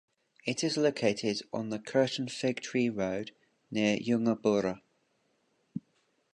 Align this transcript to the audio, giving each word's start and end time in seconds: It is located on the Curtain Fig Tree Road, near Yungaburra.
It 0.47 0.63
is 0.63 0.77
located 0.77 1.43
on 1.53 1.69
the 1.69 1.77
Curtain 1.77 2.27
Fig 2.27 2.59
Tree 2.61 2.89
Road, 2.89 3.35
near 3.69 3.97
Yungaburra. 3.97 4.81